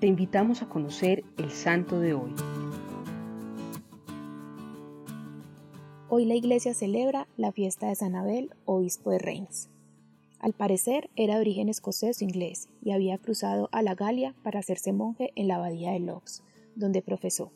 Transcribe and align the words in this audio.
te 0.00 0.06
invitamos 0.06 0.62
a 0.62 0.68
conocer 0.68 1.24
el 1.36 1.50
santo 1.50 2.00
de 2.00 2.14
hoy. 2.14 2.34
Hoy 6.08 6.24
la 6.24 6.34
iglesia 6.34 6.72
celebra 6.72 7.28
la 7.36 7.52
fiesta 7.52 7.88
de 7.88 7.94
San 7.94 8.14
Abel, 8.14 8.50
obispo 8.64 9.10
de 9.10 9.18
Reims. 9.18 9.68
Al 10.38 10.54
parecer 10.54 11.10
era 11.16 11.34
de 11.34 11.42
origen 11.42 11.68
escocés 11.68 12.22
o 12.22 12.24
inglés 12.24 12.70
y 12.82 12.92
había 12.92 13.18
cruzado 13.18 13.68
a 13.72 13.82
la 13.82 13.94
Galia 13.94 14.34
para 14.42 14.60
hacerse 14.60 14.94
monje 14.94 15.32
en 15.36 15.48
la 15.48 15.56
abadía 15.56 15.92
de 15.92 16.00
Lox, 16.00 16.42
donde 16.74 17.02
profesó. 17.02 17.52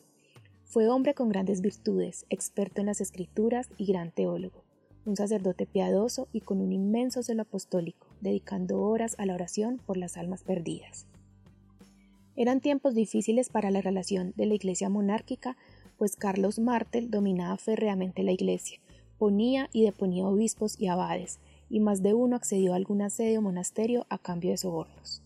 Fue 0.65 0.87
hombre 0.87 1.15
con 1.15 1.29
grandes 1.29 1.61
virtudes, 1.61 2.27
experto 2.29 2.79
en 2.79 2.87
las 2.87 3.01
escrituras 3.01 3.69
y 3.77 3.87
gran 3.87 4.11
teólogo, 4.11 4.63
un 5.03 5.15
sacerdote 5.15 5.65
piadoso 5.65 6.27
y 6.31 6.41
con 6.41 6.61
un 6.61 6.71
inmenso 6.71 7.23
celo 7.23 7.41
apostólico, 7.41 8.07
dedicando 8.21 8.81
horas 8.81 9.15
a 9.17 9.25
la 9.25 9.33
oración 9.33 9.81
por 9.83 9.97
las 9.97 10.15
almas 10.15 10.43
perdidas. 10.43 11.07
Eran 12.37 12.59
tiempos 12.59 12.93
difíciles 12.93 13.49
para 13.49 13.71
la 13.71 13.81
relación 13.81 14.33
de 14.35 14.45
la 14.45 14.55
Iglesia 14.55 14.89
monárquica, 14.89 15.55
pues 15.97 16.17
Carlos 16.17 16.59
Martel 16.59 17.09
dominaba 17.09 17.55
férreamente 17.57 18.23
la 18.23 18.33
Iglesia, 18.33 18.79
ponía 19.17 19.69
y 19.71 19.83
deponía 19.83 20.27
obispos 20.27 20.79
y 20.79 20.87
abades, 20.87 21.39
y 21.69 21.79
más 21.79 22.03
de 22.03 22.13
uno 22.13 22.35
accedió 22.35 22.73
a 22.73 22.75
algún 22.75 23.01
asedio 23.01 23.41
monasterio 23.41 24.05
a 24.09 24.17
cambio 24.17 24.51
de 24.51 24.57
sobornos. 24.57 25.21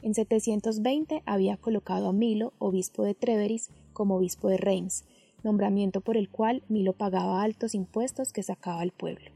En 0.00 0.14
720 0.14 1.24
había 1.26 1.56
colocado 1.56 2.08
a 2.08 2.12
Milo, 2.12 2.52
obispo 2.58 3.02
de 3.02 3.14
Treveris, 3.14 3.70
como 3.92 4.16
obispo 4.16 4.48
de 4.48 4.58
Reims, 4.58 5.04
nombramiento 5.42 6.00
por 6.00 6.16
el 6.16 6.28
cual 6.28 6.62
Milo 6.68 6.92
pagaba 6.92 7.42
altos 7.42 7.74
impuestos 7.74 8.32
que 8.32 8.44
sacaba 8.44 8.80
al 8.80 8.92
pueblo. 8.92 9.32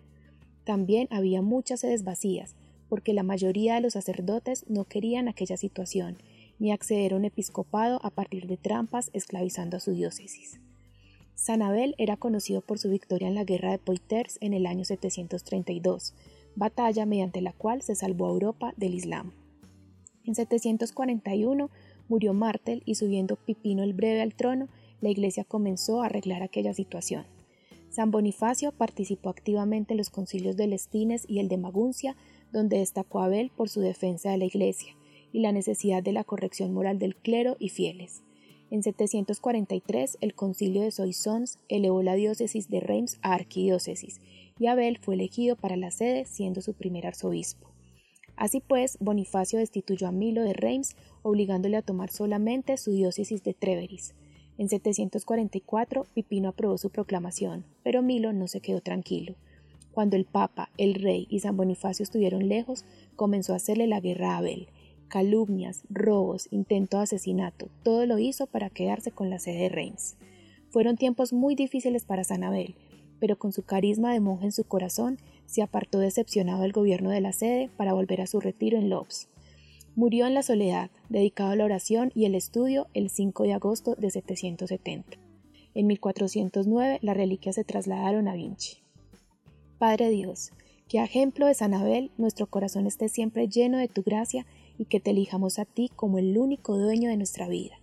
También 0.63 1.09
había 1.11 1.43
muchas 1.43 1.81
sedes 1.81 2.05
vacías, 2.05 2.55
porque 2.89 3.13
la 3.13 3.25
mayoría 3.25 3.75
de 3.75 3.81
los 3.81 3.95
sacerdotes 3.95 4.65
no 4.69 4.85
querían 4.85 5.27
aquella 5.27 5.57
situación 5.57 6.19
ni 6.59 6.73
acceder 6.73 7.13
a 7.13 7.17
un 7.17 7.25
episcopado 7.25 8.01
a 8.03 8.11
partir 8.11 8.47
de 8.47 8.57
trampas 8.57 9.11
esclavizando 9.13 9.77
a 9.77 9.81
su 9.81 9.93
diócesis. 9.93 10.61
San 11.35 11.63
Abel 11.63 11.95
era 11.99 12.17
conocido 12.17 12.61
por 12.61 12.79
su 12.79 12.89
victoria 12.91 13.29
en 13.29 13.35
la 13.35 13.45
guerra 13.45 13.73
de 13.73 13.79
Poitiers 13.79 14.39
en 14.41 14.53
el 14.53 14.67
año 14.67 14.85
732, 14.85 16.15
batalla 16.55 17.07
mediante 17.07 17.41
la 17.41 17.53
cual 17.53 17.83
se 17.83 17.95
salvó 17.95 18.27
a 18.27 18.31
Europa 18.31 18.75
del 18.77 18.95
Islam. 18.95 19.33
En 20.25 20.35
741 20.35 21.71
murió 22.09 22.35
Martel 22.35 22.83
y 22.85 22.95
subiendo 22.95 23.37
Pipino 23.37 23.83
el 23.83 23.95
Breve 23.95 24.23
al 24.23 24.35
trono, 24.35 24.69
la 25.01 25.11
iglesia 25.11 25.45
comenzó 25.45 26.03
a 26.03 26.07
arreglar 26.07 26.43
aquella 26.43 26.75
situación. 26.75 27.27
San 27.91 28.11
Bonifacio 28.11 28.73
participó 28.73 29.29
activamente 29.29 29.95
en 29.95 29.99
los 29.99 30.11
concilios 30.11 30.57
de 30.57 30.67
Lestines 30.67 31.25
y 31.29 31.41
el 31.41 31.49
de 31.49 31.59
Maguncia, 31.59 32.17
donde 32.53 32.79
destacó 32.79 33.21
Abel 33.21 33.51
por 33.51 33.69
su 33.69 33.81
defensa 33.81 34.31
de 34.31 34.39
la 34.39 34.45
iglesia, 34.45 34.95
y 35.33 35.41
la 35.41 35.53
necesidad 35.53 36.03
de 36.03 36.13
la 36.13 36.25
corrección 36.25 36.73
moral 36.73 36.99
del 36.99 37.17
clero 37.17 37.57
y 37.59 37.69
fieles. 37.69 38.23
En 38.71 38.83
743 38.83 40.19
el 40.21 40.35
concilio 40.35 40.83
de 40.83 40.91
Soissons 40.91 41.59
elevó 41.69 42.03
la 42.03 42.15
diócesis 42.15 42.71
de 42.71 42.81
Reims 42.81 43.19
a 43.23 43.35
arquidiócesis 43.35 44.21
y 44.59 44.67
Abel 44.67 44.99
fue 44.99 45.15
elegido 45.15 45.57
para 45.57 45.77
la 45.77 45.91
sede 45.91 46.25
siendo 46.25 46.61
su 46.61 46.75
primer 46.75 47.07
arzobispo. 47.07 47.69
Así 48.37 48.61
pues, 48.61 48.97
Bonifacio 49.01 49.59
destituyó 49.59 50.09
a 50.09 50.13
Milo 50.13 50.43
de 50.43 50.53
Reims, 50.53 50.97
obligándole 51.23 51.77
a 51.77 51.83
tomar 51.83 52.11
solamente 52.11 52.77
su 52.77 52.93
diócesis 52.93 53.43
de 53.43 53.55
Treveris. 53.55 54.15
En 54.59 54.69
744 54.69 56.07
Pipino 56.15 56.49
aprobó 56.49 56.79
su 56.79 56.91
proclamación, 56.91 57.65
pero 57.83 58.03
Milo 58.03 58.33
no 58.33 58.49
se 58.49 58.61
quedó 58.61 58.81
tranquilo. 58.81 59.35
Cuando 59.93 60.17
el 60.17 60.25
Papa, 60.25 60.71
el 60.79 60.95
Rey 60.95 61.27
y 61.29 61.41
San 61.41 61.57
Bonifacio 61.57 62.03
estuvieron 62.03 62.49
lejos, 62.49 62.85
comenzó 63.17 63.53
a 63.53 63.57
hacerle 63.57 63.87
la 63.87 64.01
guerra 64.01 64.35
a 64.35 64.39
Abel, 64.39 64.69
calumnias, 65.13 65.83
robos, 65.91 66.49
intento 66.51 66.97
de 66.97 67.03
asesinato, 67.03 67.69
todo 67.83 68.07
lo 68.07 68.19
hizo 68.19 68.47
para 68.47 68.71
quedarse 68.71 69.11
con 69.11 69.29
la 69.29 69.39
sede 69.39 69.65
de 69.65 69.69
Reims. 69.69 70.17
Fueron 70.71 70.97
tiempos 70.97 71.35
muy 71.35 71.55
difíciles 71.55 72.07
para 72.07 72.25
Sanabel, 72.25 72.77
pero 73.21 73.39
con 73.39 73.53
su 73.53 73.63
carisma 73.63 74.15
de 74.15 74.21
monje 74.21 74.47
en 74.47 74.53
su 74.53 74.65
corazón, 74.65 75.19
se 75.45 75.61
apartó 75.61 75.99
decepcionado 75.99 76.63
del 76.63 76.73
gobierno 76.73 77.11
de 77.11 77.21
la 77.21 77.35
sede 77.35 77.69
para 77.77 77.93
volver 77.93 78.23
a 78.23 78.27
su 78.27 78.41
retiro 78.41 78.79
en 78.79 78.89
Lobs. 78.89 79.29
Murió 79.97 80.27
en 80.27 80.33
la 80.33 80.43
soledad, 80.43 80.91
dedicado 81.11 81.51
a 81.51 81.57
la 81.57 81.67
oración 81.67 82.11
y 82.15 82.25
el 82.25 82.35
estudio 82.35 82.87
el 82.95 83.11
5 83.11 83.43
de 83.43 83.53
agosto 83.53 83.95
de 83.97 84.11
770. 84.11 85.19
En 85.75 85.87
1409 85.89 87.01
las 87.03 87.17
reliquias 87.19 87.57
se 87.57 87.65
trasladaron 87.65 88.29
a 88.29 88.33
Vinci. 88.33 88.79
Padre 89.77 90.09
Dios, 90.09 90.53
que 90.89 91.03
ejemplo 91.03 91.47
de 91.47 91.53
Sanabel 91.53 92.13
nuestro 92.17 92.47
corazón 92.47 92.87
esté 92.87 93.11
siempre 93.11 93.47
lleno 93.47 93.77
de 93.77 93.89
tu 93.89 94.03
gracia 94.03 94.47
y 94.79 94.87
que 94.87 95.01
te 95.01 95.11
elijamos 95.11 95.59
a 95.59 95.65
ti 95.65 95.91
como 95.95 96.19
el 96.19 96.37
único 96.37 96.77
dueño 96.79 97.11
de 97.11 97.17
nuestra 97.17 97.49
vida. 97.49 97.77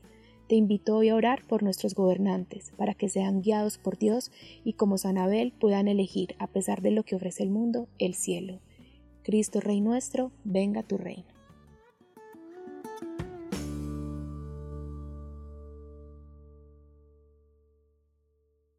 Te 0.48 0.56
invito 0.56 0.98
hoy 0.98 1.10
a 1.10 1.16
orar 1.16 1.46
por 1.46 1.62
nuestros 1.62 1.94
gobernantes, 1.94 2.72
para 2.76 2.96
que 2.96 3.08
sean 3.08 3.42
guiados 3.42 3.78
por 3.78 3.98
Dios 3.98 4.32
y 4.64 4.74
como 4.74 4.98
San 4.98 5.18
Abel 5.18 5.52
puedan 5.52 5.88
elegir, 5.88 6.36
a 6.40 6.48
pesar 6.48 6.82
de 6.82 6.92
lo 6.92 7.04
que 7.04 7.16
ofrece 7.16 7.44
el 7.44 7.52
mundo, 7.52 7.88
el 8.00 8.16
cielo. 8.16 8.60
Cristo 9.24 9.60
Rey 9.60 9.80
nuestro, 9.80 10.32
venga 10.44 10.82
tu 10.82 10.98
reino. 10.98 11.39